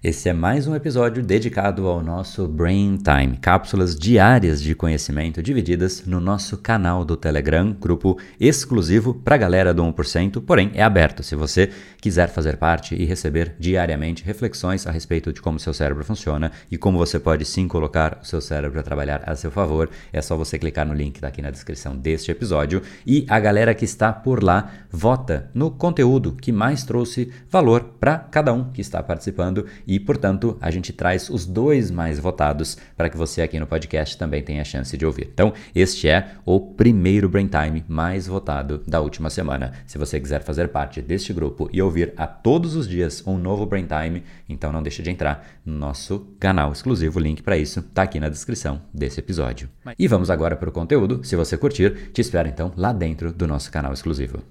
Esse 0.00 0.28
é 0.28 0.32
mais 0.32 0.68
um 0.68 0.76
episódio 0.76 1.24
dedicado 1.24 1.88
ao 1.88 2.00
nosso 2.00 2.46
Brain 2.46 2.98
Time, 2.98 3.36
cápsulas 3.36 3.96
diárias 3.98 4.62
de 4.62 4.72
conhecimento 4.72 5.42
divididas 5.42 6.06
no 6.06 6.20
nosso 6.20 6.56
canal 6.56 7.04
do 7.04 7.16
Telegram, 7.16 7.72
grupo 7.72 8.16
exclusivo 8.38 9.12
para 9.12 9.34
a 9.34 9.38
galera 9.38 9.74
do 9.74 9.82
1%, 9.82 10.40
porém 10.46 10.70
é 10.72 10.84
aberto 10.84 11.24
se 11.24 11.34
você 11.34 11.72
quiser 12.00 12.28
fazer 12.28 12.58
parte 12.58 12.94
e 12.94 13.04
receber 13.04 13.56
diariamente 13.58 14.22
reflexões 14.22 14.86
a 14.86 14.92
respeito 14.92 15.32
de 15.32 15.42
como 15.42 15.58
seu 15.58 15.74
cérebro 15.74 16.04
funciona 16.04 16.52
e 16.70 16.78
como 16.78 16.96
você 16.96 17.18
pode 17.18 17.44
sim 17.44 17.66
colocar 17.66 18.20
o 18.22 18.24
seu 18.24 18.40
cérebro 18.40 18.78
a 18.78 18.84
trabalhar 18.84 19.24
a 19.26 19.34
seu 19.34 19.50
favor. 19.50 19.90
É 20.12 20.22
só 20.22 20.36
você 20.36 20.60
clicar 20.60 20.86
no 20.86 20.94
link 20.94 21.20
daqui 21.20 21.42
na 21.42 21.50
descrição 21.50 21.96
deste 21.96 22.30
episódio 22.30 22.82
e 23.04 23.26
a 23.28 23.40
galera 23.40 23.74
que 23.74 23.84
está 23.84 24.12
por 24.12 24.44
lá 24.44 24.70
vota 24.92 25.50
no 25.52 25.72
conteúdo 25.72 26.36
que 26.40 26.52
mais 26.52 26.84
trouxe 26.84 27.32
valor 27.50 27.94
para 27.98 28.16
cada 28.16 28.52
um 28.52 28.70
que 28.70 28.80
está 28.80 29.02
participando 29.02 29.66
e, 29.88 29.98
portanto, 29.98 30.58
a 30.60 30.70
gente 30.70 30.92
traz 30.92 31.30
os 31.30 31.46
dois 31.46 31.90
mais 31.90 32.18
votados 32.18 32.76
para 32.94 33.08
que 33.08 33.16
você 33.16 33.40
aqui 33.40 33.58
no 33.58 33.66
podcast 33.66 34.18
também 34.18 34.42
tenha 34.42 34.60
a 34.60 34.64
chance 34.64 34.94
de 34.98 35.06
ouvir. 35.06 35.30
Então, 35.32 35.54
este 35.74 36.06
é 36.06 36.32
o 36.44 36.60
primeiro 36.60 37.26
Brain 37.26 37.48
Time 37.48 37.82
mais 37.88 38.26
votado 38.26 38.82
da 38.86 39.00
última 39.00 39.30
semana. 39.30 39.72
Se 39.86 39.96
você 39.96 40.20
quiser 40.20 40.42
fazer 40.42 40.68
parte 40.68 41.00
deste 41.00 41.32
grupo 41.32 41.70
e 41.72 41.80
ouvir 41.80 42.12
a 42.18 42.26
todos 42.26 42.76
os 42.76 42.86
dias 42.86 43.26
um 43.26 43.38
novo 43.38 43.64
Brain 43.64 43.86
Time, 43.86 44.22
então 44.46 44.70
não 44.70 44.82
deixe 44.82 45.02
de 45.02 45.10
entrar 45.10 45.48
no 45.64 45.74
nosso 45.74 46.34
canal 46.38 46.70
exclusivo. 46.70 47.18
O 47.18 47.22
link 47.22 47.42
para 47.42 47.56
isso 47.56 47.80
está 47.80 48.02
aqui 48.02 48.20
na 48.20 48.28
descrição 48.28 48.82
desse 48.92 49.20
episódio. 49.20 49.70
E 49.98 50.06
vamos 50.06 50.28
agora 50.28 50.54
para 50.54 50.68
o 50.68 50.72
conteúdo. 50.72 51.24
Se 51.24 51.34
você 51.34 51.56
curtir, 51.56 52.10
te 52.12 52.20
espero 52.20 52.48
então 52.48 52.72
lá 52.76 52.92
dentro 52.92 53.32
do 53.32 53.46
nosso 53.46 53.72
canal 53.72 53.94
exclusivo. 53.94 54.42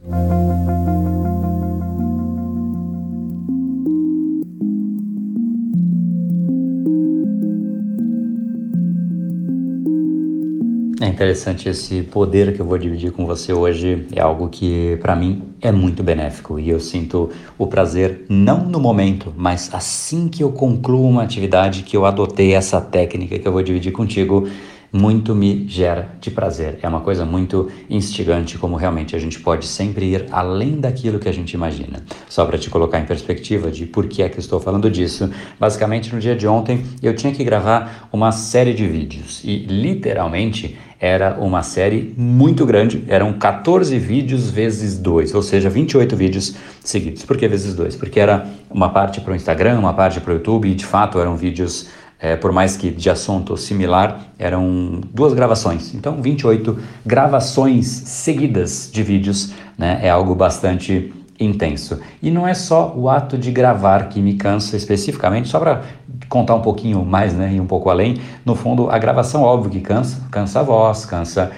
É 11.00 11.06
interessante 11.06 11.70
esse 11.70 12.02
poder 12.02 12.56
que 12.56 12.60
eu 12.60 12.66
vou 12.66 12.76
dividir 12.76 13.12
com 13.12 13.24
você 13.28 13.54
hoje. 13.54 14.08
É 14.16 14.20
algo 14.20 14.50
que, 14.50 14.98
para 15.00 15.16
mim, 15.16 15.44
é 15.62 15.72
muito 15.72 16.02
benéfico 16.02 16.60
e 16.60 16.70
eu 16.70 16.80
sinto 16.80 17.30
o 17.56 17.68
prazer 17.68 18.26
não 18.28 18.66
no 18.66 18.80
momento, 18.80 19.32
mas 19.38 19.70
assim 19.72 20.28
que 20.28 20.44
eu 20.44 20.52
concluo 20.52 21.08
uma 21.08 21.22
atividade 21.22 21.84
que 21.84 21.96
eu 21.96 22.04
adotei 22.04 22.54
essa 22.54 22.82
técnica 22.82 23.38
que 23.38 23.48
eu 23.48 23.52
vou 23.52 23.62
dividir 23.62 23.92
contigo, 23.92 24.48
muito 24.92 25.36
me 25.36 25.68
gera 25.68 26.16
de 26.20 26.32
prazer. 26.32 26.80
É 26.82 26.88
uma 26.88 27.02
coisa 27.02 27.26
muito 27.26 27.70
instigante, 27.90 28.58
como 28.58 28.76
realmente 28.76 29.16
a 29.16 29.20
gente 29.20 29.40
pode 29.40 29.68
sempre 29.68 30.06
ir 30.06 30.26
além 30.32 30.80
daquilo 30.80 31.20
que 31.20 31.30
a 31.30 31.32
gente 31.32 31.54
imagina. 31.54 32.04
Só 32.28 32.46
para 32.46 32.58
te 32.58 32.70
colocar 32.70 33.00
em 33.00 33.06
perspectiva 33.06 33.70
de 33.70 33.86
por 33.86 34.08
que 34.08 34.24
é 34.24 34.30
que 34.30 34.40
estou 34.40 34.60
falando 34.60 34.90
disso, 34.90 35.30
basicamente 35.60 36.14
no 36.14 36.20
dia 36.20 36.36
de 36.36 36.48
ontem 36.48 36.84
eu 37.04 37.16
tinha 37.16 37.34
que 37.34 37.44
gravar 37.44 38.08
uma 38.12 38.32
série 38.32 38.74
de 38.74 38.88
vídeos 38.88 39.42
e 39.44 39.58
literalmente 39.58 40.78
era 41.00 41.38
uma 41.40 41.62
série 41.62 42.14
muito 42.18 42.66
grande, 42.66 43.04
eram 43.08 43.34
14 43.34 43.98
vídeos 44.00 44.50
vezes 44.50 44.98
2, 44.98 45.34
ou 45.36 45.42
seja, 45.42 45.70
28 45.70 46.16
vídeos 46.16 46.56
seguidos. 46.84 47.24
Por 47.24 47.38
que 47.38 47.48
vezes 47.48 47.76
2? 47.76 47.96
Porque 47.96 48.20
era 48.20 48.48
uma 48.70 48.90
parte 48.90 49.22
para 49.22 49.34
o 49.34 49.36
Instagram, 49.36 49.80
uma 49.80 49.94
parte 49.94 50.20
para 50.20 50.32
o 50.32 50.38
YouTube, 50.38 50.70
e 50.70 50.74
de 50.74 50.86
fato 50.86 51.20
eram 51.20 51.36
vídeos, 51.36 51.88
é, 52.20 52.36
por 52.36 52.52
mais 52.52 52.76
que 52.76 52.90
de 52.90 53.10
assunto 53.10 53.56
similar, 53.56 54.28
eram 54.40 55.02
duas 55.14 55.34
gravações. 55.34 55.94
Então, 55.94 56.20
28 56.22 56.78
gravações 57.06 57.86
seguidas 57.86 58.90
de 58.92 59.04
vídeos 59.04 59.54
né, 59.78 60.00
é 60.02 60.10
algo 60.10 60.34
bastante 60.34 61.14
intenso. 61.40 62.00
E 62.22 62.32
não 62.32 62.48
é 62.48 62.54
só 62.54 62.94
o 62.96 63.10
ato 63.10 63.38
de 63.38 63.52
gravar 63.52 64.10
que 64.10 64.22
me 64.22 64.36
cansa 64.36 64.76
especificamente, 64.76 65.48
só 65.48 65.60
para 65.60 65.84
contar 66.28 66.56
um 66.56 66.62
pouquinho 66.62 67.04
mais, 67.06 67.34
né, 67.34 67.54
e 67.54 67.60
um 67.60 67.66
pouco 67.68 67.90
além, 67.90 68.20
no 68.46 68.56
fundo 68.56 68.90
a 68.90 68.98
gravação 68.98 69.44
óbvio 69.44 69.70
que 69.70 69.80
cansa, 69.80 70.22
cansa 70.32 70.60
a 70.60 70.64
voz, 70.64 71.06
cansa 71.06 71.52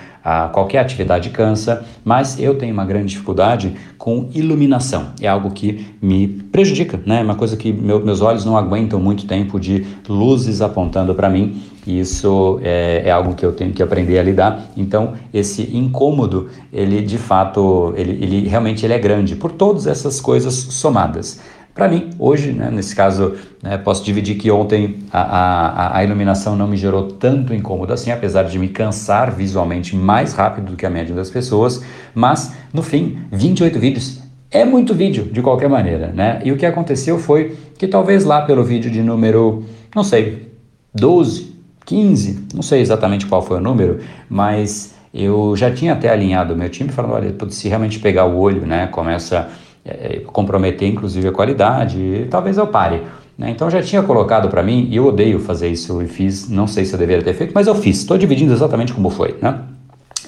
qualquer 0.52 0.80
atividade 0.80 1.30
cansa, 1.30 1.86
mas 2.04 2.40
eu 2.40 2.56
tenho 2.56 2.74
uma 2.74 2.86
grande 2.86 3.08
dificuldade 3.08 3.74
com 3.98 4.30
iluminação. 4.34 5.14
É 5.22 5.28
algo 5.28 5.52
que 5.52 5.88
me 6.02 6.28
prejudica, 6.28 7.00
né? 7.06 7.22
É 7.22 7.24
uma 7.24 7.36
coisa 7.36 7.56
que 7.58 7.72
meu, 7.72 8.04
meus 8.04 8.22
olhos 8.22 8.46
não 8.46 8.58
aguentam 8.58 9.00
muito 9.00 9.26
tempo 9.26 9.60
de 9.60 9.86
luzes 10.08 10.62
apontando 10.62 11.14
para 11.16 11.30
mim. 11.30 11.62
Isso 11.88 12.60
é, 12.62 13.04
é, 13.06 13.12
algo 13.12 13.34
que 13.34 13.46
eu 13.46 13.52
tenho 13.52 13.74
que 13.74 13.82
aprender 13.82 14.20
a 14.20 14.24
lidar. 14.24 14.72
Então, 14.78 15.14
esse 15.34 15.76
incômodo, 15.76 16.50
ele 16.72 17.02
de 17.02 17.18
fato, 17.18 17.94
ele, 17.98 18.12
ele 18.24 18.48
realmente 18.48 18.86
ele 18.86 18.94
é 18.94 19.00
grande 19.00 19.36
por 19.36 19.52
todas 19.52 19.88
essas 19.88 20.22
coisas 20.22 20.54
somadas. 20.54 21.40
Para 21.80 21.88
mim, 21.88 22.10
hoje, 22.20 22.52
né, 22.52 22.70
nesse 22.70 22.94
caso, 22.94 23.36
né, 23.64 23.78
posso 23.78 24.04
dividir 24.04 24.36
que 24.36 24.52
ontem 24.52 24.98
a, 25.14 25.22
a, 25.22 25.98
a, 26.00 26.04
iluminação 26.04 26.54
não 26.54 26.68
me 26.68 26.76
gerou 26.76 27.04
tanto 27.04 27.54
incômodo 27.54 27.94
assim, 27.94 28.12
apesar 28.12 28.44
de 28.44 28.60
me 28.60 28.68
cansar 28.68 29.32
visualmente 29.32 29.96
mais 29.96 30.34
rápido 30.34 30.72
do 30.72 30.76
que 30.76 30.86
a 30.86 30.90
média 30.90 31.16
das 31.16 31.30
pessoas, 31.30 31.82
mas 32.14 32.54
no 32.74 32.84
fim, 32.84 33.20
28 33.32 33.80
vídeos 33.80 34.22
é 34.52 34.66
muito 34.66 34.94
vídeo 34.94 35.24
de 35.32 35.42
qualquer 35.42 35.70
maneira, 35.70 36.08
né? 36.08 36.42
E 36.44 36.52
o 36.52 36.58
que 36.58 36.66
aconteceu 36.66 37.18
foi 37.18 37.56
que 37.78 37.88
talvez 37.88 38.26
lá 38.26 38.42
pelo 38.42 38.62
vídeo 38.62 38.92
de 38.92 39.02
número, 39.02 39.64
não 39.96 40.04
sei, 40.04 40.52
12, 40.94 41.56
15, 41.86 42.48
não 42.54 42.62
sei 42.62 42.82
exatamente 42.82 43.26
qual 43.26 43.42
foi 43.42 43.56
o 43.56 43.62
número, 43.62 44.02
mas 44.30 44.94
eu 45.14 45.56
já 45.56 45.72
tinha 45.72 45.94
até 45.94 46.10
alinhado 46.10 46.54
o 46.54 46.58
meu 46.58 46.68
time 46.68 46.90
falando, 46.90 47.14
olha, 47.14 47.34
se 47.52 47.70
realmente 47.70 48.00
pegar 48.00 48.26
o 48.26 48.38
olho, 48.38 48.66
né, 48.66 48.88
começa 48.88 49.48
é, 49.84 50.22
comprometer 50.26 50.88
inclusive 50.88 51.28
a 51.28 51.32
qualidade, 51.32 52.28
talvez 52.30 52.58
eu 52.58 52.68
pare. 52.68 53.02
Né? 53.38 53.52
Então 53.52 53.70
já 53.70 53.82
tinha 53.82 54.04
colocado 54.04 54.50
para 54.50 54.62
mim, 54.62 54.88
e 54.90 54.98
eu 54.98 55.08
odeio 55.08 55.40
fazer 55.40 55.70
isso 55.70 56.02
e 56.02 56.08
fiz, 56.08 56.50
não 56.50 56.68
sei 56.68 56.86
se 56.86 56.94
eu 56.94 57.00
deveria 57.00 57.24
ter 57.24 57.34
feito, 57.34 57.54
mas 57.54 57.68
eu 57.68 57.76
fiz, 57.76 58.00
estou 58.00 58.18
dividindo 58.18 58.52
exatamente 58.52 58.94
como 58.94 59.10
foi. 59.10 59.38
Né? 59.42 59.60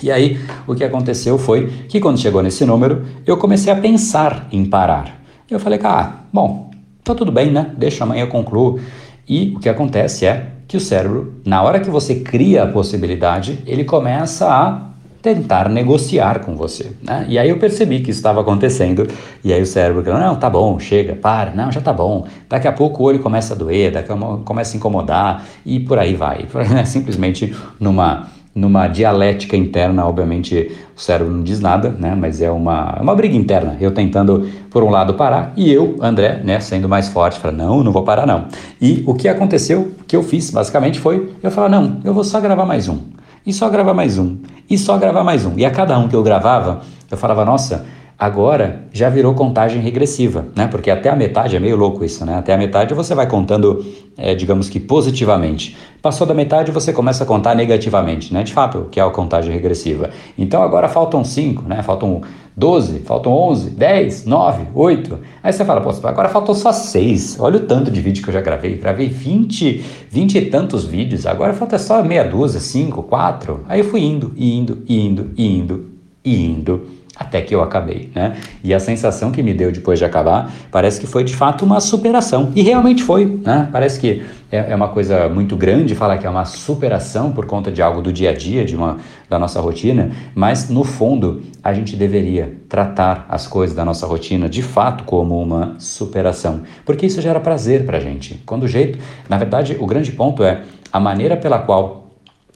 E 0.01 0.11
aí 0.11 0.39
o 0.65 0.73
que 0.73 0.83
aconteceu 0.83 1.37
foi 1.37 1.67
que 1.87 1.99
quando 1.99 2.19
chegou 2.19 2.41
nesse 2.41 2.65
número, 2.65 3.03
eu 3.25 3.37
comecei 3.37 3.71
a 3.71 3.75
pensar 3.75 4.47
em 4.51 4.65
parar. 4.65 5.19
Eu 5.49 5.59
falei, 5.59 5.79
ah, 5.83 6.21
bom, 6.31 6.71
tá 7.03 7.13
tudo 7.13 7.31
bem, 7.31 7.51
né? 7.51 7.71
Deixa 7.77 8.05
amanhã 8.05 8.23
eu 8.23 8.27
concluo. 8.27 8.79
E 9.27 9.53
o 9.55 9.59
que 9.59 9.67
acontece 9.67 10.25
é 10.25 10.47
que 10.67 10.77
o 10.77 10.79
cérebro, 10.79 11.41
na 11.45 11.61
hora 11.61 11.81
que 11.81 11.89
você 11.89 12.15
cria 12.15 12.63
a 12.63 12.67
possibilidade, 12.67 13.59
ele 13.67 13.83
começa 13.83 14.47
a 14.47 14.90
tentar 15.21 15.69
negociar 15.69 16.39
com 16.39 16.55
você. 16.55 16.91
Né? 17.01 17.25
E 17.29 17.37
aí 17.37 17.49
eu 17.49 17.57
percebi 17.57 17.99
que 17.99 18.09
isso 18.09 18.19
estava 18.19 18.41
acontecendo, 18.41 19.07
e 19.43 19.53
aí 19.53 19.61
o 19.61 19.65
cérebro 19.65 20.03
falou, 20.03 20.19
não, 20.19 20.35
tá 20.35 20.49
bom, 20.49 20.79
chega, 20.79 21.15
para, 21.15 21.51
não, 21.51 21.71
já 21.71 21.79
tá 21.79 21.93
bom. 21.93 22.25
Daqui 22.49 22.67
a 22.67 22.71
pouco 22.71 23.03
o 23.03 23.05
olho 23.05 23.19
começa 23.19 23.53
a 23.53 23.57
doer, 23.57 23.91
daqui 23.91 24.11
a 24.11 24.15
pouco 24.15 24.43
começa 24.43 24.75
a 24.75 24.77
incomodar, 24.77 25.45
e 25.65 25.79
por 25.79 25.99
aí 25.99 26.15
vai. 26.15 26.47
Simplesmente 26.85 27.55
numa, 27.79 28.27
numa 28.53 28.87
dialética 28.87 29.55
interna, 29.55 30.07
obviamente 30.07 30.71
o 30.97 30.99
cérebro 30.99 31.31
não 31.31 31.43
diz 31.43 31.59
nada, 31.59 31.89
né? 31.89 32.15
mas 32.17 32.41
é 32.41 32.49
uma, 32.49 32.95
é 32.97 33.01
uma 33.01 33.13
briga 33.13 33.35
interna. 33.35 33.77
Eu 33.79 33.91
tentando, 33.91 34.49
por 34.71 34.83
um 34.83 34.89
lado, 34.89 35.13
parar, 35.13 35.53
e 35.55 35.71
eu, 35.71 35.97
André, 36.01 36.41
né, 36.43 36.59
sendo 36.59 36.89
mais 36.89 37.09
forte, 37.09 37.39
falando, 37.39 37.57
não, 37.57 37.83
não 37.83 37.91
vou 37.91 38.03
parar 38.03 38.25
não. 38.25 38.45
E 38.81 39.03
o 39.05 39.13
que 39.13 39.27
aconteceu, 39.27 39.91
o 39.99 40.03
que 40.03 40.15
eu 40.15 40.23
fiz, 40.23 40.49
basicamente, 40.49 40.99
foi, 40.99 41.31
eu 41.43 41.51
falar, 41.51 41.69
não, 41.69 41.99
eu 42.03 42.11
vou 42.11 42.23
só 42.23 42.41
gravar 42.41 42.65
mais 42.65 42.89
um 42.89 43.20
e 43.45 43.53
só 43.53 43.69
gravar 43.69 43.93
mais 43.93 44.17
um, 44.17 44.37
e 44.69 44.77
só 44.77 44.97
gravar 44.97 45.23
mais 45.23 45.45
um. 45.45 45.57
E 45.57 45.65
a 45.65 45.71
cada 45.71 45.97
um 45.97 46.07
que 46.07 46.15
eu 46.15 46.23
gravava, 46.23 46.81
eu 47.09 47.17
falava, 47.17 47.43
nossa, 47.43 47.85
agora 48.21 48.83
já 48.93 49.09
virou 49.09 49.33
contagem 49.33 49.81
regressiva, 49.81 50.45
né? 50.55 50.67
Porque 50.67 50.91
até 50.91 51.09
a 51.09 51.15
metade 51.15 51.55
é 51.55 51.59
meio 51.59 51.75
louco 51.75 52.05
isso, 52.05 52.23
né? 52.23 52.35
Até 52.35 52.53
a 52.53 52.57
metade 52.57 52.93
você 52.93 53.15
vai 53.15 53.25
contando, 53.25 53.83
é, 54.15 54.35
digamos 54.35 54.69
que 54.69 54.79
positivamente. 54.79 55.75
Passou 56.03 56.27
da 56.27 56.33
metade 56.35 56.69
você 56.69 56.93
começa 56.93 57.23
a 57.23 57.27
contar 57.27 57.55
negativamente, 57.55 58.31
né? 58.31 58.43
De 58.43 58.53
fato, 58.53 58.87
que 58.91 58.99
é 58.99 59.03
a 59.03 59.09
contagem 59.09 59.51
regressiva. 59.51 60.11
Então 60.37 60.61
agora 60.61 60.87
faltam 60.87 61.23
cinco, 61.23 61.63
né? 61.67 61.81
Faltam 61.81 62.21
12, 62.55 62.99
faltam 62.99 63.31
11, 63.31 63.71
10, 63.71 64.25
9, 64.27 64.67
8. 64.75 65.19
Aí 65.41 65.51
você 65.51 65.65
fala, 65.65 65.81
pô, 65.81 65.89
agora 66.07 66.29
faltou 66.29 66.53
só 66.53 66.71
6. 66.71 67.37
Olha 67.39 67.57
o 67.57 67.61
tanto 67.61 67.89
de 67.89 68.01
vídeo 68.01 68.21
que 68.21 68.29
eu 68.29 68.33
já 68.35 68.41
gravei. 68.41 68.75
Gravei 68.77 69.07
20, 69.07 69.83
20 70.11 70.37
e 70.37 70.45
tantos 70.45 70.85
vídeos. 70.85 71.25
Agora 71.25 71.53
falta 71.53 71.79
só 71.79 72.03
meia 72.03 72.23
dúzia, 72.23 72.59
5, 72.59 73.01
4. 73.01 73.61
Aí 73.67 73.79
eu 73.79 73.85
fui 73.85 74.01
indo, 74.01 74.31
indo, 74.37 74.83
indo, 74.87 75.31
indo, 75.35 75.85
indo 76.23 77.00
até 77.21 77.39
que 77.39 77.53
eu 77.53 77.61
acabei, 77.61 78.09
né? 78.15 78.35
E 78.63 78.73
a 78.73 78.79
sensação 78.79 79.31
que 79.31 79.43
me 79.43 79.53
deu 79.53 79.71
depois 79.71 79.99
de 79.99 80.05
acabar 80.05 80.51
parece 80.71 80.99
que 80.99 81.05
foi 81.05 81.23
de 81.23 81.35
fato 81.35 81.63
uma 81.63 81.79
superação 81.79 82.51
e 82.55 82.63
realmente 82.63 83.03
foi, 83.03 83.25
né? 83.25 83.69
Parece 83.71 83.99
que 83.99 84.23
é, 84.51 84.71
é, 84.71 84.75
uma 84.75 84.87
coisa 84.87 85.29
muito 85.29 85.55
grande 85.55 85.93
falar 85.93 86.17
que 86.17 86.25
é 86.25 86.29
uma 86.29 86.45
superação 86.45 87.31
por 87.31 87.45
conta 87.45 87.71
de 87.71 87.79
algo 87.79 88.01
do 88.01 88.11
dia 88.11 88.31
a 88.31 88.33
dia, 88.33 88.65
de 88.65 88.75
uma 88.75 88.97
da 89.29 89.37
nossa 89.37 89.61
rotina, 89.61 90.11
mas 90.33 90.67
no 90.67 90.83
fundo 90.83 91.43
a 91.63 91.73
gente 91.73 91.95
deveria 91.95 92.57
tratar 92.67 93.27
as 93.29 93.45
coisas 93.45 93.75
da 93.75 93.85
nossa 93.85 94.07
rotina 94.07 94.49
de 94.49 94.63
fato 94.63 95.03
como 95.03 95.39
uma 95.39 95.75
superação, 95.77 96.61
porque 96.83 97.05
isso 97.05 97.21
gera 97.21 97.39
prazer 97.39 97.85
para 97.85 97.97
a 97.97 98.01
gente. 98.01 98.41
Quando 98.47 98.63
o 98.63 98.67
jeito, 98.67 98.97
na 99.29 99.37
verdade, 99.37 99.77
o 99.79 99.85
grande 99.85 100.11
ponto 100.11 100.43
é 100.43 100.63
a 100.91 100.99
maneira 100.99 101.37
pela 101.37 101.59
qual 101.59 102.07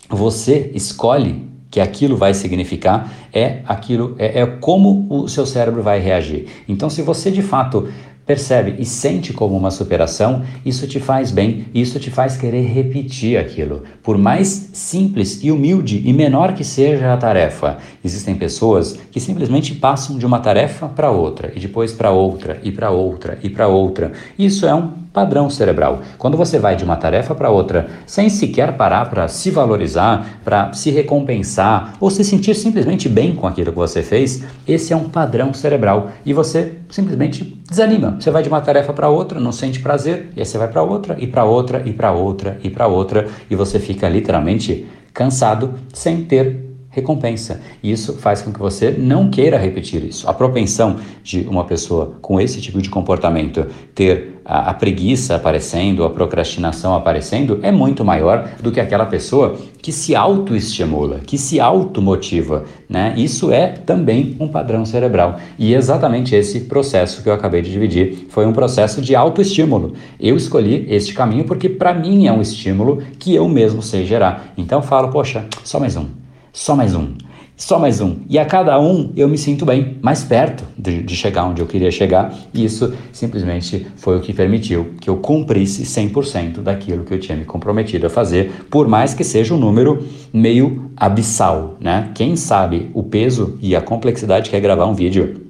você 0.10 0.72
escolhe 0.74 1.55
que 1.75 1.81
aquilo 1.81 2.16
vai 2.16 2.33
significar 2.33 3.12
é 3.33 3.60
aquilo 3.66 4.16
é, 4.18 4.39
é 4.39 4.45
como 4.45 5.06
o 5.10 5.27
seu 5.27 5.45
cérebro 5.45 5.83
vai 5.83 6.00
reagir. 6.00 6.48
Então, 6.69 6.89
se 6.89 7.01
você 7.01 7.30
de 7.30 7.42
fato 7.42 7.89
percebe 8.25 8.75
e 8.80 8.86
sente 8.86 9.33
como 9.33 9.57
uma 9.57 9.69
superação, 9.69 10.45
isso 10.66 10.88
te 10.88 11.01
faz 11.01 11.31
bem, 11.31 11.66
isso 11.74 12.00
te 12.00 12.10
faz 12.10 12.38
querer 12.38 12.62
repetir 12.62 13.38
aquilo. 13.38 13.83
Por 14.01 14.18
mais 14.18 14.69
simples 14.72 15.44
e 15.44 15.51
humilde 15.51 16.01
e 16.06 16.13
menor 16.13 16.54
que 16.54 16.63
seja 16.63 17.13
a 17.13 17.18
tarefa, 17.18 17.78
existem 18.01 18.36
pessoas 18.36 18.98
que 19.12 19.19
simplesmente 19.19 19.75
passam 19.75 20.18
de 20.18 20.25
uma 20.25 20.39
tarefa 20.39 20.88
para 20.88 21.12
outra 21.12 21.51
e 21.54 21.60
depois 21.60 21.92
para 21.92 22.10
outra 22.10 22.57
e 22.63 22.71
para 22.71 22.89
outra 22.89 23.38
e 23.44 23.50
para 23.50 23.68
outra. 23.68 24.13
Isso 24.39 24.66
é 24.66 24.74
um 24.74 25.05
padrão 25.16 25.50
cerebral. 25.50 26.02
Quando 26.18 26.36
você 26.36 26.60
vai 26.60 26.76
de 26.76 26.84
uma 26.84 26.98
tarefa 26.98 27.34
para 27.34 27.50
outra 27.50 27.88
sem 28.06 28.30
sequer 28.30 28.74
parar 28.76 29.10
para 29.10 29.30
se 29.30 29.50
valorizar, 29.50 30.42
para 30.44 30.74
se 30.74 30.92
recompensar 30.92 31.94
ou 32.02 32.12
se 32.12 32.22
sentir 32.26 32.54
simplesmente 32.54 33.08
bem 33.08 33.34
com 33.34 33.48
aquilo 33.48 33.72
que 33.72 33.78
você 33.78 34.04
fez, 34.04 34.44
esse 34.68 34.92
é 34.92 34.96
um 34.96 35.08
padrão 35.08 35.54
cerebral 35.54 36.12
e 36.26 36.34
você 36.34 36.74
simplesmente 36.90 37.58
desanima. 37.68 38.18
Você 38.20 38.30
vai 38.30 38.44
de 38.44 38.50
uma 38.50 38.60
tarefa 38.60 38.92
para 38.92 39.08
outra, 39.08 39.40
não 39.40 39.54
sente 39.54 39.80
prazer, 39.80 40.32
e 40.36 40.42
aí 40.42 40.46
você 40.46 40.58
vai 40.58 40.68
para 40.68 40.84
outra 40.84 41.16
e 41.18 41.26
para 41.26 41.46
outra 41.46 41.82
e 41.86 41.94
para 41.94 42.12
outra 42.12 42.60
e 42.62 42.70
para 42.70 42.88
outra 42.88 43.28
e 43.50 43.56
você 43.56 43.80
fica 43.80 44.10
literalmente 44.10 44.86
cansado 45.14 45.76
sem 45.94 46.26
ter 46.26 46.65
recompensa. 46.95 47.59
Isso 47.83 48.13
faz 48.13 48.42
com 48.42 48.53
que 48.53 48.59
você 48.59 48.89
não 48.89 49.30
queira 49.30 49.57
repetir 49.57 50.01
isso. 50.03 50.30
A 50.30 50.33
propensão 50.33 50.95
de 51.21 51.42
uma 51.42 51.65
pessoa 51.65 52.13
com 52.21 52.39
esse 52.39 52.62
tipo 52.62 52.81
de 52.81 52.89
comportamento 52.89 53.68
ter 53.94 54.36
a, 54.45 54.69
a, 54.69 54.74
preguiça 54.74 55.36
aparecendo, 55.36 56.06
a 56.06 56.09
procrastinação 56.09 56.95
aparecendo, 56.95 57.59
é 57.63 57.71
muito 57.71 58.06
maior 58.06 58.50
do 58.62 58.71
que 58.71 58.80
aquela 58.80 59.06
pessoa 59.06 59.57
que 59.81 59.92
se 59.92 60.15
autoestimula, 60.15 61.19
que 61.19 61.38
se 61.38 61.59
automotiva. 61.59 62.63
Né? 62.88 63.13
Isso 63.18 63.51
é 63.51 63.68
também 63.68 64.38
um 64.39 64.47
padrão 64.47 64.86
cerebral. 64.86 65.38
E 65.59 65.74
exatamente 65.74 66.33
esse 66.33 66.62
processo 66.62 67.21
que 67.21 67.27
eu 67.27 67.33
acabei 67.33 67.62
de 67.62 67.71
dividir 67.71 68.27
foi 68.30 68.45
um 68.45 68.53
processo 68.53 69.01
de 69.01 69.15
autoestímulo. 69.15 69.94
Eu 70.18 70.38
escolhi 70.38 70.86
este 70.89 71.13
caminho 71.13 71.44
porque, 71.44 71.68
para 71.68 71.94
mim, 71.94 72.25
é 72.27 72.31
um 72.31 72.42
estímulo 72.42 73.03
que 73.19 73.36
eu 73.36 73.50
mesmo 73.50 73.81
sei 73.81 74.06
gerar. 74.06 74.53
Então, 74.56 74.81
falo, 74.81 75.09
poxa, 75.09 75.45
só 75.63 75.77
mais 75.77 75.97
um 75.97 76.25
só 76.56 76.74
mais 76.74 76.96
um, 76.96 77.10
só 77.57 77.78
mais 77.78 78.00
um. 78.00 78.16
E 78.30 78.40
a 78.40 78.46
cada 78.46 78.80
um 78.80 79.12
eu 79.13 79.28
me 79.28 79.38
sinto 79.38 79.66
bem, 79.66 79.98
mais 80.02 80.24
perto 80.24 80.63
de, 80.78 81.04
de, 81.04 81.13
chegar 81.13 81.44
onde 81.44 81.62
eu 81.62 81.68
queria 81.68 81.92
chegar. 81.92 82.34
E 82.54 82.63
isso 82.63 82.94
simplesmente 83.12 83.86
foi 83.98 84.18
o 84.18 84.22
que 84.22 84.34
permitiu 84.34 84.94
que 85.02 85.10
eu 85.10 85.18
cumprisse 85.18 85.84
100% 85.84 86.62
daquilo 86.62 87.04
que 87.04 87.13
eu 87.13 87.19
tinha 87.19 87.38
me 87.38 87.44
comprometido 87.44 88.07
a 88.07 88.10
fazer, 88.10 88.66
por 88.72 88.88
mais 88.88 89.13
que 89.13 89.24
seja 89.24 89.54
um 89.54 89.57
número 89.57 90.07
meio 90.31 90.92
abissal, 90.96 91.75
né? 91.78 92.12
Quem 92.16 92.38
sabe 92.38 92.90
o 92.94 93.04
peso 93.04 93.60
e 93.62 93.75
a 93.75 93.81
complexidade 93.81 94.50
que 94.50 94.56
é 94.56 94.60
gravar 94.62 94.86
um 94.86 94.94
vídeo 94.94 95.42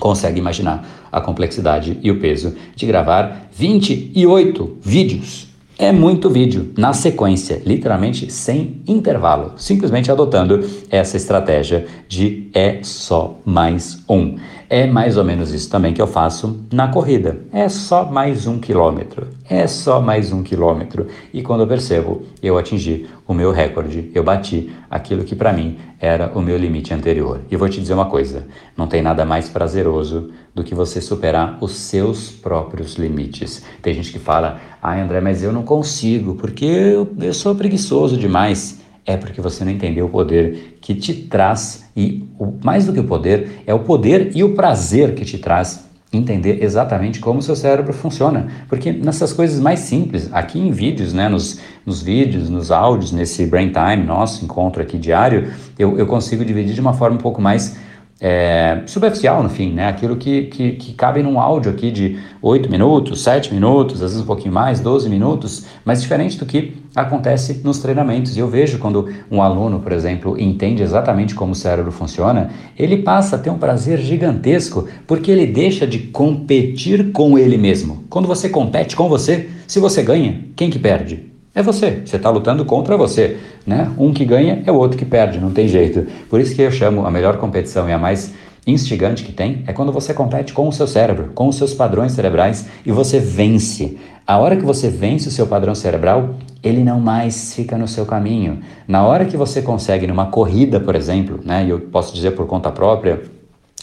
consegue 0.00 0.40
imaginar 0.40 0.84
a 1.12 1.20
complexidade 1.20 1.96
e 2.02 2.10
o 2.10 2.18
peso 2.18 2.56
de 2.74 2.86
gravar 2.86 3.48
28 3.52 4.78
vídeos 4.82 5.49
é 5.80 5.90
muito 5.92 6.28
vídeo 6.28 6.74
na 6.76 6.92
sequência, 6.92 7.62
literalmente 7.64 8.30
sem 8.30 8.82
intervalo, 8.86 9.54
simplesmente 9.56 10.12
adotando 10.12 10.62
essa 10.90 11.16
estratégia 11.16 11.86
de 12.06 12.50
é 12.52 12.80
só 12.82 13.38
mais 13.46 14.04
um. 14.06 14.36
É 14.68 14.86
mais 14.86 15.16
ou 15.16 15.24
menos 15.24 15.54
isso 15.54 15.70
também 15.70 15.94
que 15.94 16.02
eu 16.02 16.06
faço 16.06 16.60
na 16.70 16.88
corrida. 16.88 17.40
É 17.50 17.66
só 17.70 18.04
mais 18.04 18.46
um 18.46 18.58
quilômetro. 18.58 19.26
É 19.50 19.66
só 19.66 20.00
mais 20.00 20.32
um 20.32 20.44
quilômetro. 20.44 21.08
E 21.34 21.42
quando 21.42 21.62
eu 21.62 21.66
percebo, 21.66 22.22
eu 22.40 22.56
atingi 22.56 23.08
o 23.26 23.34
meu 23.34 23.50
recorde, 23.50 24.08
eu 24.14 24.22
bati 24.22 24.70
aquilo 24.88 25.24
que 25.24 25.34
para 25.34 25.52
mim 25.52 25.76
era 25.98 26.30
o 26.36 26.40
meu 26.40 26.56
limite 26.56 26.94
anterior. 26.94 27.40
E 27.50 27.56
vou 27.56 27.68
te 27.68 27.80
dizer 27.80 27.94
uma 27.94 28.06
coisa: 28.06 28.46
não 28.76 28.86
tem 28.86 29.02
nada 29.02 29.24
mais 29.24 29.48
prazeroso 29.48 30.30
do 30.54 30.62
que 30.62 30.72
você 30.72 31.00
superar 31.00 31.58
os 31.60 31.72
seus 31.72 32.30
próprios 32.30 32.94
limites. 32.94 33.64
Tem 33.82 33.92
gente 33.92 34.12
que 34.12 34.20
fala, 34.20 34.60
ai 34.80 35.00
André, 35.00 35.20
mas 35.20 35.42
eu 35.42 35.52
não 35.52 35.64
consigo, 35.64 36.36
porque 36.36 36.64
eu, 36.64 37.12
eu 37.18 37.34
sou 37.34 37.52
preguiçoso 37.52 38.16
demais 38.16 38.78
é 39.04 39.16
porque 39.16 39.40
você 39.40 39.64
não 39.64 39.72
entendeu 39.72 40.06
o 40.06 40.10
poder 40.10 40.78
que 40.80 40.94
te 40.94 41.12
traz 41.12 41.90
e 41.96 42.28
o, 42.38 42.52
mais 42.62 42.86
do 42.86 42.92
que 42.92 43.00
o 43.00 43.04
poder 43.04 43.62
é 43.66 43.74
o 43.74 43.80
poder 43.80 44.30
e 44.36 44.44
o 44.44 44.54
prazer 44.54 45.16
que 45.16 45.24
te 45.24 45.38
traz 45.38 45.89
entender 46.12 46.62
exatamente 46.62 47.20
como 47.20 47.38
o 47.38 47.42
seu 47.42 47.54
cérebro 47.54 47.92
funciona, 47.92 48.48
porque 48.68 48.92
nessas 48.92 49.32
coisas 49.32 49.60
mais 49.60 49.80
simples, 49.80 50.28
aqui 50.32 50.58
em 50.58 50.72
vídeos, 50.72 51.12
né, 51.12 51.28
nos, 51.28 51.60
nos 51.86 52.02
vídeos, 52.02 52.50
nos 52.50 52.70
áudios, 52.70 53.12
nesse 53.12 53.46
brain 53.46 53.70
time, 53.72 54.04
nosso 54.04 54.44
encontro 54.44 54.82
aqui 54.82 54.98
diário, 54.98 55.52
eu, 55.78 55.96
eu 55.98 56.06
consigo 56.06 56.44
dividir 56.44 56.74
de 56.74 56.80
uma 56.80 56.94
forma 56.94 57.16
um 57.16 57.20
pouco 57.20 57.40
mais 57.40 57.76
é, 58.20 58.82
superficial, 58.84 59.42
no 59.42 59.48
fim, 59.48 59.72
né? 59.72 59.88
Aquilo 59.88 60.14
que, 60.14 60.42
que, 60.42 60.72
que, 60.72 60.92
cabe 60.92 61.22
num 61.22 61.40
áudio 61.40 61.72
aqui 61.72 61.90
de 61.90 62.18
8 62.42 62.70
minutos, 62.70 63.22
7 63.22 63.54
minutos, 63.54 64.02
às 64.02 64.10
vezes 64.12 64.20
um 64.20 64.26
pouquinho 64.26 64.52
mais, 64.52 64.78
12 64.78 65.08
minutos, 65.08 65.64
mas 65.86 66.02
diferente 66.02 66.38
do 66.38 66.44
que 66.44 66.76
acontece 66.94 67.62
nos 67.64 67.78
treinamentos. 67.78 68.36
E 68.36 68.40
eu 68.40 68.46
vejo 68.46 68.78
quando 68.78 69.08
um 69.30 69.40
aluno, 69.40 69.80
por 69.80 69.92
exemplo, 69.92 70.38
entende 70.38 70.82
exatamente 70.82 71.34
como 71.34 71.52
o 71.52 71.56
cérebro 71.56 71.90
funciona, 71.90 72.50
ele 72.78 72.98
passa 72.98 73.36
a 73.36 73.38
ter 73.38 73.48
um 73.48 73.58
prazer 73.58 73.98
gigantesco, 73.98 74.86
porque 75.06 75.30
ele 75.30 75.46
deixa 75.46 75.86
de 75.86 75.98
competir 75.98 77.12
com 77.12 77.38
ele 77.38 77.56
mesmo. 77.56 78.04
Quando 78.10 78.28
você 78.28 78.50
compete 78.50 78.94
com 78.94 79.08
você, 79.08 79.48
se 79.66 79.80
você 79.80 80.02
ganha, 80.02 80.44
quem 80.54 80.68
que 80.68 80.78
perde? 80.78 81.29
É 81.52 81.62
você, 81.62 82.02
você 82.04 82.16
está 82.16 82.30
lutando 82.30 82.64
contra 82.64 82.96
você, 82.96 83.38
né? 83.66 83.90
Um 83.98 84.12
que 84.12 84.24
ganha 84.24 84.62
é 84.64 84.70
o 84.70 84.76
outro 84.76 84.96
que 84.96 85.04
perde, 85.04 85.40
não 85.40 85.50
tem 85.50 85.66
jeito. 85.66 86.06
Por 86.28 86.40
isso 86.40 86.54
que 86.54 86.62
eu 86.62 86.70
chamo 86.70 87.04
a 87.04 87.10
melhor 87.10 87.38
competição 87.38 87.88
e 87.88 87.92
a 87.92 87.98
mais 87.98 88.32
instigante 88.64 89.24
que 89.24 89.32
tem 89.32 89.64
é 89.66 89.72
quando 89.72 89.90
você 89.90 90.14
compete 90.14 90.52
com 90.52 90.68
o 90.68 90.72
seu 90.72 90.86
cérebro, 90.86 91.32
com 91.34 91.48
os 91.48 91.56
seus 91.56 91.74
padrões 91.74 92.12
cerebrais 92.12 92.68
e 92.86 92.92
você 92.92 93.18
vence. 93.18 93.98
A 94.24 94.38
hora 94.38 94.56
que 94.56 94.64
você 94.64 94.88
vence 94.88 95.26
o 95.26 95.30
seu 95.32 95.44
padrão 95.44 95.74
cerebral, 95.74 96.36
ele 96.62 96.84
não 96.84 97.00
mais 97.00 97.52
fica 97.52 97.76
no 97.76 97.88
seu 97.88 98.06
caminho. 98.06 98.60
Na 98.86 99.04
hora 99.04 99.24
que 99.24 99.36
você 99.36 99.60
consegue 99.60 100.06
numa 100.06 100.26
corrida, 100.26 100.78
por 100.78 100.94
exemplo, 100.94 101.40
né? 101.44 101.64
E 101.64 101.70
eu 101.70 101.80
posso 101.80 102.14
dizer 102.14 102.30
por 102.32 102.46
conta 102.46 102.70
própria, 102.70 103.22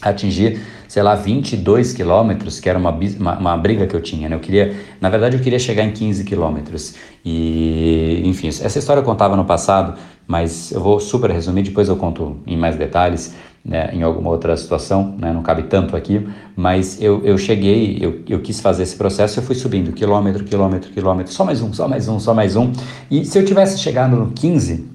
atingir, 0.02 0.62
sei 0.88 1.02
lá, 1.02 1.16
22 1.16 1.94
quilômetros, 1.94 2.60
que 2.60 2.70
era 2.70 2.78
uma, 2.78 2.92
uma, 2.92 3.38
uma, 3.38 3.58
briga 3.58 3.88
que 3.88 3.96
eu 3.96 4.02
tinha, 4.02 4.30
né? 4.30 4.36
Eu 4.36 4.40
queria, 4.40 4.76
na 5.02 5.10
verdade, 5.10 5.38
eu 5.38 5.42
queria 5.42 5.60
chegar 5.60 5.84
em 5.84 5.92
15 5.92 6.24
quilômetros. 6.24 6.96
E, 7.26 8.22
enfim, 8.24 8.48
essa 8.48 8.78
história 8.78 9.00
eu 9.00 9.04
contava 9.04 9.36
no 9.36 9.46
passado, 9.46 9.98
mas 10.28 10.72
eu 10.72 10.82
vou 10.82 11.00
super 11.00 11.32
resumir, 11.32 11.64
depois 11.64 11.90
eu 11.90 11.96
conto 11.96 12.38
em 12.46 12.56
mais 12.56 12.76
detalhes, 12.76 13.34
né, 13.66 13.90
em 13.92 14.02
alguma 14.02 14.30
outra 14.30 14.56
situação, 14.56 15.16
né, 15.18 15.34
não 15.34 15.42
cabe 15.42 15.64
tanto 15.64 15.96
aqui, 15.96 16.26
mas 16.56 17.02
eu, 17.02 17.22
eu 17.26 17.38
cheguei, 17.38 17.98
eu, 18.00 18.22
eu 18.30 18.40
quis 18.40 18.62
fazer 18.62 18.84
esse 18.84 18.96
processo, 18.96 19.40
eu 19.40 19.44
fui 19.44 19.56
subindo 19.56 19.92
quilômetro, 19.92 20.46
quilômetro, 20.46 20.90
quilômetro, 20.92 21.34
só 21.34 21.44
mais 21.44 21.62
um, 21.62 21.74
só 21.74 21.86
mais 21.88 22.08
um, 22.08 22.18
só 22.18 22.34
mais 22.34 22.56
um. 22.56 22.72
E 23.12 23.26
se 23.26 23.38
eu 23.38 23.44
tivesse 23.44 23.78
chegado 23.80 24.16
no 24.16 24.32
15, 24.32 24.86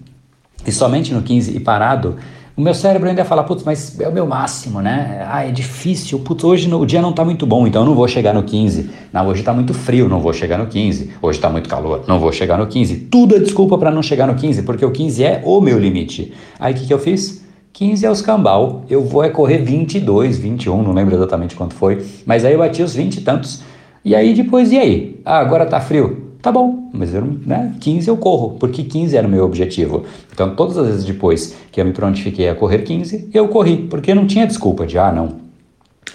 e 0.66 0.72
somente 0.72 1.12
no 1.12 1.22
15 1.22 1.54
e 1.56 1.60
parado, 1.60 2.16
o 2.54 2.60
meu 2.60 2.74
cérebro 2.74 3.08
ainda 3.08 3.24
fala, 3.24 3.42
putz, 3.42 3.64
mas 3.64 3.98
é 3.98 4.06
o 4.06 4.12
meu 4.12 4.26
máximo, 4.26 4.82
né? 4.82 5.26
Ah, 5.30 5.46
é 5.46 5.50
difícil, 5.50 6.18
putz, 6.18 6.44
hoje 6.44 6.68
no, 6.68 6.80
o 6.80 6.86
dia 6.86 7.00
não 7.00 7.12
tá 7.12 7.24
muito 7.24 7.46
bom, 7.46 7.66
então 7.66 7.82
eu 7.82 7.86
não 7.86 7.94
vou 7.94 8.06
chegar 8.06 8.34
no 8.34 8.42
15. 8.42 8.90
Não, 9.12 9.26
hoje 9.26 9.42
tá 9.42 9.52
muito 9.54 9.72
frio, 9.72 10.08
não 10.08 10.20
vou 10.20 10.32
chegar 10.32 10.58
no 10.58 10.66
15. 10.66 11.12
Hoje 11.22 11.38
tá 11.38 11.48
muito 11.48 11.68
calor, 11.68 12.04
não 12.06 12.18
vou 12.18 12.30
chegar 12.30 12.58
no 12.58 12.66
15. 12.66 12.96
Tudo 13.10 13.36
é 13.36 13.38
desculpa 13.38 13.78
para 13.78 13.90
não 13.90 14.02
chegar 14.02 14.26
no 14.26 14.34
15, 14.34 14.62
porque 14.62 14.84
o 14.84 14.90
15 14.90 15.24
é 15.24 15.42
o 15.44 15.60
meu 15.60 15.78
limite. 15.78 16.34
Aí 16.60 16.74
o 16.74 16.76
que, 16.76 16.86
que 16.86 16.92
eu 16.92 16.98
fiz? 16.98 17.42
15 17.72 18.04
é 18.04 18.10
os 18.10 18.20
cambal, 18.20 18.84
eu 18.90 19.02
vou 19.02 19.24
é 19.24 19.30
correr 19.30 19.58
22, 19.58 20.38
21, 20.38 20.82
não 20.82 20.92
lembro 20.92 21.14
exatamente 21.14 21.54
quanto 21.54 21.74
foi, 21.74 22.04
mas 22.26 22.44
aí 22.44 22.52
eu 22.52 22.58
bati 22.58 22.82
os 22.82 22.94
20 22.94 23.16
e 23.16 23.20
tantos. 23.22 23.62
E 24.04 24.14
aí 24.14 24.34
depois, 24.34 24.70
e 24.72 24.78
aí? 24.78 25.20
Ah, 25.24 25.38
agora 25.38 25.64
tá 25.64 25.80
frio. 25.80 26.21
Tá 26.42 26.50
bom, 26.50 26.90
mas 26.92 27.14
eu, 27.14 27.24
né, 27.24 27.72
15 27.80 28.08
eu 28.08 28.16
corro, 28.16 28.56
porque 28.58 28.82
15 28.82 29.16
era 29.16 29.28
o 29.28 29.30
meu 29.30 29.44
objetivo. 29.44 30.04
Então, 30.32 30.56
todas 30.56 30.76
as 30.76 30.88
vezes 30.88 31.04
depois 31.04 31.56
que 31.70 31.80
eu 31.80 31.84
me 31.84 31.92
prontifiquei 31.92 32.48
a 32.48 32.54
correr 32.54 32.82
15, 32.82 33.30
eu 33.32 33.46
corri, 33.46 33.86
porque 33.88 34.12
não 34.12 34.26
tinha 34.26 34.44
desculpa 34.44 34.84
de, 34.84 34.98
ah, 34.98 35.12
não, 35.12 35.36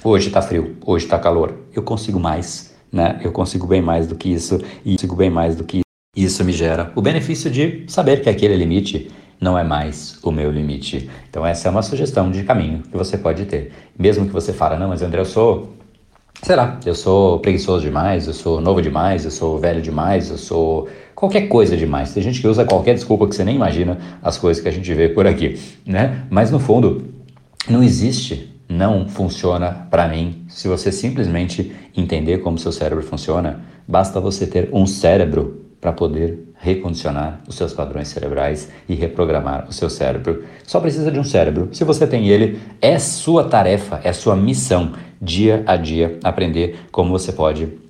hoje 0.04 0.30
tá 0.30 0.42
frio, 0.42 0.76
hoje 0.86 1.08
tá 1.08 1.18
calor, 1.18 1.54
eu 1.74 1.82
consigo 1.82 2.20
mais, 2.20 2.76
né? 2.92 3.22
Eu 3.24 3.32
consigo 3.32 3.66
bem 3.66 3.82
mais 3.82 4.06
do 4.06 4.16
que 4.16 4.30
isso, 4.34 4.60
e 4.84 4.96
consigo 4.96 5.16
bem 5.16 5.30
mais 5.30 5.56
do 5.56 5.64
que 5.64 5.80
isso 6.14 6.44
me 6.44 6.52
gera 6.52 6.92
o 6.94 7.02
benefício 7.02 7.50
de 7.50 7.86
saber 7.88 8.22
que 8.22 8.30
aquele 8.30 8.58
limite 8.58 9.10
não 9.40 9.58
é 9.58 9.64
mais 9.64 10.20
o 10.24 10.32
meu 10.32 10.52
limite. 10.52 11.10
Então 11.30 11.46
essa 11.46 11.70
é 11.70 11.72
uma 11.72 11.84
sugestão 11.84 12.32
de 12.32 12.44
caminho 12.44 12.82
que 12.82 12.98
você 12.98 13.18
pode 13.18 13.46
ter. 13.46 13.72
Mesmo 13.98 14.26
que 14.26 14.34
você 14.34 14.52
fale, 14.52 14.78
não, 14.78 14.90
mas 14.90 15.02
André, 15.02 15.22
eu 15.22 15.26
sou 15.26 15.77
sei 16.42 16.56
lá, 16.56 16.80
eu 16.86 16.96
sou 16.96 17.40
preguiçoso 17.40 17.84
demais, 17.84 18.28
eu 18.28 18.34
sou 18.34 18.62
novo 18.62 18.82
demais, 18.82 19.26
eu 19.26 19.32
sou 19.32 19.58
velho 19.58 19.82
demais, 19.82 20.30
eu 20.30 20.38
sou 20.38 20.88
qualquer 21.16 21.48
coisa 21.48 21.76
demais. 21.76 22.14
Tem 22.14 22.22
gente 22.22 22.40
que 22.40 22.48
usa 22.48 22.66
qualquer 22.66 22.94
desculpa 22.94 23.28
que 23.28 23.36
você 23.36 23.44
nem 23.44 23.56
imagina 23.56 23.98
as 24.22 24.38
coisas 24.38 24.62
que 24.62 24.70
a 24.70 24.72
gente 24.72 24.94
vê 24.94 25.10
por 25.10 25.26
aqui, 25.26 25.60
né? 25.86 26.26
Mas 26.30 26.52
no 26.52 26.60
fundo, 26.60 27.06
não 27.70 27.84
existe, 27.84 28.54
não 28.70 29.08
funciona 29.08 29.88
para 29.90 30.08
mim. 30.08 30.46
Se 30.48 30.68
você 30.68 30.92
simplesmente 30.92 31.72
entender 31.96 32.40
como 32.40 32.58
seu 32.58 32.72
cérebro 32.72 33.04
funciona, 33.04 33.62
basta 33.88 34.20
você 34.20 34.46
ter 34.46 34.70
um 34.72 34.86
cérebro 34.86 35.66
para 35.82 35.92
poder 35.92 36.48
recondicionar 36.60 37.40
os 37.48 37.56
seus 37.56 37.72
padrões 37.72 38.08
cerebrais 38.08 38.70
e 38.90 38.96
reprogramar 38.96 39.68
o 39.70 39.74
seu 39.74 39.90
cérebro. 39.90 40.44
Só 40.66 40.80
precisa 40.80 41.12
de 41.12 41.20
um 41.20 41.24
cérebro. 41.24 41.70
Se 41.72 41.84
você 41.84 42.08
tem 42.08 42.28
ele, 42.28 42.60
é 42.82 42.98
sua 42.98 43.44
tarefa, 43.44 44.00
é 44.04 44.12
sua 44.12 44.36
missão 44.36 44.94
dia 45.22 45.64
a 45.66 45.76
dia, 45.76 46.20
aprender 46.24 46.80
como 46.92 47.12
você 47.12 47.32
pode 47.32 47.88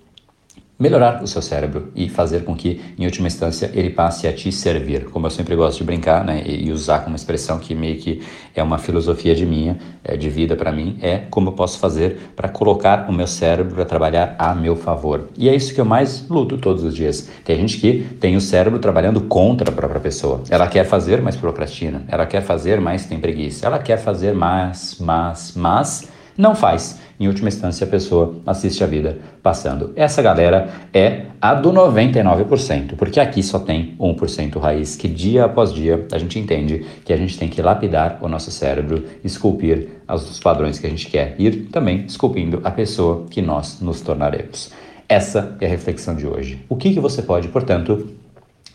melhorar 0.79 1.23
o 1.23 1.27
seu 1.27 1.41
cérebro 1.41 1.91
e 1.95 2.07
fazer 2.07 2.43
com 2.43 2.55
que, 2.55 2.79
em 2.97 3.05
última 3.05 3.27
instância, 3.27 3.71
ele 3.73 3.89
passe 3.89 4.27
a 4.27 4.33
te 4.33 4.51
servir. 4.51 5.05
Como 5.05 5.25
eu 5.25 5.31
sempre 5.31 5.55
gosto 5.55 5.79
de 5.79 5.83
brincar, 5.83 6.23
né, 6.23 6.43
e 6.45 6.71
usar 6.71 6.99
como 6.99 7.15
expressão 7.15 7.57
que 7.57 7.73
meio 7.73 7.97
que 7.97 8.21
é 8.55 8.61
uma 8.61 8.77
filosofia 8.77 9.33
de 9.33 9.45
minha, 9.45 9.77
é, 10.03 10.15
de 10.15 10.29
vida 10.29 10.55
para 10.55 10.71
mim, 10.71 10.97
é 11.01 11.23
como 11.29 11.49
eu 11.49 11.53
posso 11.53 11.79
fazer 11.79 12.31
para 12.35 12.47
colocar 12.47 13.09
o 13.09 13.13
meu 13.13 13.27
cérebro 13.27 13.73
para 13.73 13.85
trabalhar 13.85 14.35
a 14.37 14.53
meu 14.53 14.75
favor. 14.75 15.29
E 15.37 15.49
é 15.49 15.55
isso 15.55 15.73
que 15.73 15.81
eu 15.81 15.85
mais 15.85 16.27
luto 16.29 16.57
todos 16.57 16.83
os 16.83 16.95
dias. 16.95 17.29
Tem 17.43 17.57
gente 17.57 17.77
que 17.77 18.03
tem 18.19 18.35
o 18.35 18.41
cérebro 18.41 18.79
trabalhando 18.79 19.21
contra 19.21 19.69
a 19.71 19.73
própria 19.73 19.99
pessoa. 19.99 20.43
Ela 20.49 20.67
quer 20.67 20.85
fazer, 20.85 21.21
mas 21.21 21.35
procrastina. 21.35 22.03
Ela 22.07 22.25
quer 22.25 22.41
fazer, 22.41 22.79
mas 22.79 23.05
tem 23.05 23.19
preguiça. 23.19 23.65
Ela 23.65 23.79
quer 23.79 23.97
fazer, 23.97 24.33
mas, 24.33 24.97
mas, 24.99 25.53
mas 25.55 26.16
não 26.37 26.53
faz. 26.53 26.99
Em 27.19 27.27
última 27.27 27.49
instância, 27.49 27.85
a 27.85 27.89
pessoa 27.89 28.35
assiste 28.45 28.83
a 28.83 28.87
vida 28.87 29.17
passando. 29.41 29.91
Essa 29.95 30.21
galera 30.21 30.69
é 30.93 31.25
a 31.41 31.55
do 31.55 31.73
99%, 31.73 32.95
porque 32.95 33.19
aqui 33.19 33.41
só 33.41 33.57
tem 33.57 33.95
1% 33.99 34.59
raiz, 34.59 34.95
que 34.95 35.07
dia 35.07 35.45
após 35.45 35.73
dia 35.73 36.05
a 36.11 36.17
gente 36.19 36.37
entende 36.37 36.85
que 37.03 37.11
a 37.11 37.17
gente 37.17 37.37
tem 37.37 37.49
que 37.49 37.61
lapidar 37.61 38.19
o 38.21 38.27
nosso 38.27 38.51
cérebro, 38.51 39.03
esculpir 39.23 39.89
os 40.07 40.39
padrões 40.39 40.77
que 40.77 40.85
a 40.85 40.89
gente 40.89 41.07
quer, 41.07 41.35
ir 41.39 41.69
também 41.71 42.05
esculpindo 42.05 42.61
a 42.63 42.69
pessoa 42.69 43.25
que 43.29 43.41
nós 43.41 43.81
nos 43.81 44.01
tornaremos. 44.01 44.71
Essa 45.09 45.57
é 45.59 45.65
a 45.65 45.69
reflexão 45.69 46.15
de 46.15 46.27
hoje. 46.27 46.63
O 46.69 46.75
que, 46.75 46.93
que 46.93 46.99
você 46.99 47.21
pode, 47.21 47.47
portanto, 47.47 48.13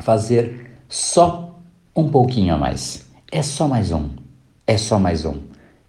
fazer 0.01 0.73
só 0.89 1.61
um 1.95 2.09
pouquinho 2.09 2.55
a 2.55 2.59
mais? 2.59 3.07
É 3.31 3.43
só 3.43 3.69
mais 3.69 3.93
um. 3.93 4.09
É 4.67 4.77
só 4.79 4.99
mais 4.99 5.25
um. 5.25 5.35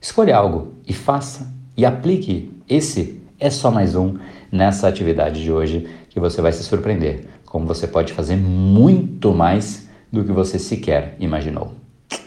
Escolha 0.01 0.35
algo 0.35 0.73
e 0.85 0.93
faça 0.93 1.52
e 1.75 1.85
aplique 1.85 2.51
esse 2.69 3.21
é 3.39 3.49
só 3.49 3.71
mais 3.71 3.95
um 3.95 4.15
nessa 4.51 4.87
atividade 4.87 5.41
de 5.41 5.51
hoje 5.51 5.87
que 6.09 6.19
você 6.19 6.41
vai 6.41 6.51
se 6.51 6.63
surpreender 6.63 7.25
como 7.45 7.67
você 7.67 7.85
pode 7.85 8.13
fazer 8.13 8.35
muito 8.35 9.31
mais 9.31 9.87
do 10.11 10.23
que 10.23 10.31
você 10.31 10.57
sequer 10.57 11.15
imaginou. 11.19 11.73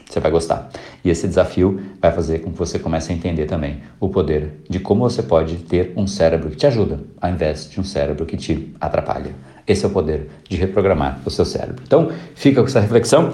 Você 0.09 0.21
vai 0.21 0.31
gostar. 0.31 0.71
E 1.05 1.11
esse 1.11 1.27
desafio 1.27 1.81
vai 2.01 2.13
fazer 2.13 2.39
com 2.39 2.53
que 2.53 2.59
você 2.59 2.79
comece 2.79 3.13
a 3.13 3.15
entender 3.15 3.47
também 3.47 3.83
o 3.99 4.09
poder 4.09 4.63
de 4.69 4.79
como 4.79 5.09
você 5.09 5.23
pode 5.23 5.57
ter 5.57 5.93
um 5.97 6.07
cérebro 6.07 6.51
que 6.51 6.57
te 6.57 6.67
ajuda, 6.67 7.01
ao 7.21 7.31
invés 7.31 7.69
de 7.69 7.81
um 7.81 7.85
cérebro 7.85 8.25
que 8.25 8.37
te 8.37 8.73
atrapalha. 8.81 9.33
Esse 9.67 9.85
é 9.85 9.89
o 9.89 9.91
poder 9.91 10.29
de 10.49 10.57
reprogramar 10.57 11.21
o 11.25 11.31
seu 11.31 11.45
cérebro. 11.45 11.83
Então, 11.85 12.11
fica 12.35 12.61
com 12.61 12.69
essa 12.69 12.81
reflexão. 12.81 13.33